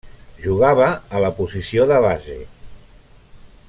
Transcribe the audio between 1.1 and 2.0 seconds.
a la posició